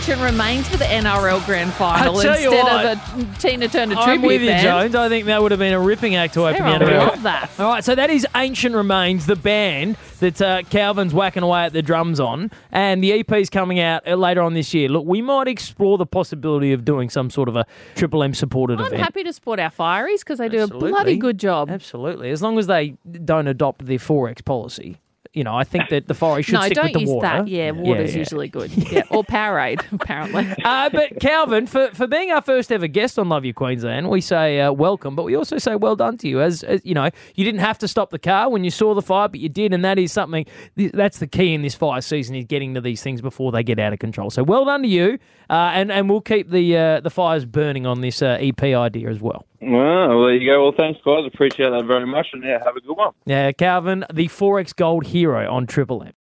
should 0.00 0.18
have 0.18 0.18
had 0.18 0.30
Ancient 0.30 0.38
Remains 0.38 0.68
for 0.68 0.76
the 0.76 0.84
NRL 0.84 1.44
Grand 1.46 1.72
Final 1.74 2.18
I 2.18 2.22
tell 2.22 2.40
you 2.40 2.52
instead 2.52 2.86
of 2.86 2.98
a 2.98 3.38
Tina 3.38 3.68
Turner 3.68 3.96
I'm 3.96 4.04
tribute 4.04 4.26
with 4.26 4.40
you, 4.42 4.48
band. 4.48 4.62
Jones. 4.62 4.94
I 4.94 5.08
think 5.08 5.26
that 5.26 5.42
would 5.42 5.50
have 5.50 5.58
been 5.58 5.72
a 5.72 5.80
ripping 5.80 6.14
act 6.16 6.34
to 6.34 6.46
open 6.46 6.62
the 6.62 6.68
Everyone 6.70 6.80
would 6.80 6.88
NRL. 6.90 7.08
love 7.08 7.22
that. 7.22 7.50
All 7.58 7.68
right, 7.68 7.84
so 7.84 7.94
that 7.94 8.10
is 8.10 8.26
Ancient 8.34 8.74
Remains, 8.74 9.26
the 9.26 9.36
band 9.36 9.96
that 10.20 10.40
uh, 10.40 10.62
Calvin's 10.64 11.12
whacking 11.14 11.42
away 11.42 11.64
at 11.64 11.72
the 11.72 11.82
drums 11.82 12.20
on, 12.20 12.50
and 12.72 13.02
the 13.02 13.12
EP 13.12 13.32
is 13.32 13.50
coming 13.50 13.80
out 13.80 14.06
uh, 14.06 14.14
later 14.14 14.42
on 14.42 14.54
this 14.54 14.72
year. 14.74 14.88
Look, 14.88 15.06
we 15.06 15.22
might 15.22 15.48
explore 15.48 15.98
the 15.98 16.06
possibility 16.06 16.72
of 16.72 16.84
doing 16.84 17.10
some 17.10 17.30
sort 17.30 17.48
of 17.48 17.56
a 17.56 17.66
Triple 17.94 18.22
M 18.22 18.34
supported 18.34 18.80
event. 18.80 18.94
I'm 18.94 19.00
happy 19.00 19.24
to 19.24 19.32
support 19.32 19.60
our 19.60 19.70
fireys 19.70 20.20
because 20.20 20.38
they 20.38 20.48
do 20.48 20.62
a 20.62 20.66
bloody 20.66 21.16
good 21.16 21.38
job. 21.38 21.70
Absolutely, 21.70 22.30
as 22.30 22.42
long 22.42 22.58
as 22.58 22.66
they 22.66 22.96
don't 23.24 23.46
adopt 23.46 23.86
the 23.86 23.98
4X 23.98 24.44
policy. 24.44 24.98
You 25.32 25.44
know, 25.44 25.54
I 25.54 25.62
think 25.62 25.90
that 25.90 26.08
the 26.08 26.14
fire 26.14 26.42
should 26.42 26.54
no, 26.54 26.62
stick 26.62 26.74
don't 26.74 26.86
with 26.86 26.94
the 26.94 27.00
use 27.02 27.22
that. 27.22 27.46
Yeah, 27.46 27.70
water's 27.70 28.12
yeah. 28.14 28.18
usually 28.18 28.48
good. 28.48 28.72
Yeah, 28.90 29.02
or 29.10 29.22
Powerade, 29.22 29.80
apparently. 29.92 30.52
Uh, 30.64 30.90
but 30.90 31.20
Calvin, 31.20 31.66
for, 31.66 31.90
for 31.92 32.08
being 32.08 32.32
our 32.32 32.42
first 32.42 32.72
ever 32.72 32.88
guest 32.88 33.18
on 33.18 33.28
Love 33.28 33.44
You 33.44 33.54
Queensland, 33.54 34.08
we 34.10 34.20
say 34.20 34.60
uh, 34.60 34.72
welcome, 34.72 35.14
but 35.14 35.22
we 35.22 35.36
also 35.36 35.58
say 35.58 35.76
well 35.76 35.94
done 35.94 36.18
to 36.18 36.28
you. 36.28 36.40
As, 36.40 36.64
as 36.64 36.84
you 36.84 36.94
know, 36.94 37.10
you 37.36 37.44
didn't 37.44 37.60
have 37.60 37.78
to 37.78 37.88
stop 37.88 38.10
the 38.10 38.18
car 38.18 38.50
when 38.50 38.64
you 38.64 38.70
saw 38.70 38.94
the 38.94 39.02
fire, 39.02 39.28
but 39.28 39.38
you 39.38 39.48
did, 39.48 39.72
and 39.72 39.84
that 39.84 39.98
is 39.98 40.10
something. 40.10 40.46
That's 40.74 41.18
the 41.18 41.28
key 41.28 41.54
in 41.54 41.62
this 41.62 41.76
fire 41.76 42.00
season 42.00 42.34
is 42.34 42.46
getting 42.46 42.74
to 42.74 42.80
these 42.80 43.00
things 43.00 43.20
before 43.20 43.52
they 43.52 43.62
get 43.62 43.78
out 43.78 43.92
of 43.92 44.00
control. 44.00 44.30
So 44.30 44.42
well 44.42 44.64
done 44.64 44.82
to 44.82 44.88
you, 44.88 45.18
uh, 45.48 45.70
and 45.72 45.92
and 45.92 46.10
we'll 46.10 46.22
keep 46.22 46.50
the 46.50 46.76
uh, 46.76 47.00
the 47.00 47.10
fires 47.10 47.44
burning 47.44 47.86
on 47.86 48.00
this 48.00 48.22
uh, 48.22 48.38
EP 48.40 48.62
idea 48.62 49.08
as 49.08 49.20
well. 49.20 49.46
Well, 49.62 50.08
well, 50.08 50.26
there 50.26 50.36
you 50.36 50.50
go. 50.50 50.62
Well, 50.62 50.74
thanks, 50.74 51.00
guys. 51.04 51.26
Appreciate 51.26 51.68
that 51.70 51.84
very 51.84 52.06
much. 52.06 52.28
And 52.32 52.42
yeah, 52.42 52.58
have 52.64 52.76
a 52.76 52.80
good 52.80 52.96
one. 52.96 53.12
Yeah, 53.26 53.52
Calvin, 53.52 54.06
the 54.12 54.26
XXXX 54.26 54.76
Gold 54.76 55.04
hero 55.20 55.52
on 55.52 55.66
Triple 55.66 56.02
M. 56.02 56.14